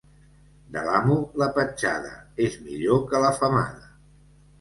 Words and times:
De 0.77 0.85
l'amo, 0.85 1.17
la 1.41 1.47
petjada, 1.57 2.13
és 2.45 2.57
millor 2.71 3.05
que 3.13 3.21
la 3.25 3.31
femada. 3.43 3.93